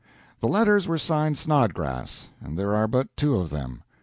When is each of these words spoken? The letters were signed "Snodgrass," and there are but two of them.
The 0.39 0.47
letters 0.47 0.87
were 0.87 0.97
signed 0.97 1.37
"Snodgrass," 1.37 2.29
and 2.43 2.57
there 2.57 2.73
are 2.73 2.87
but 2.87 3.15
two 3.15 3.35
of 3.35 3.51
them. 3.51 3.83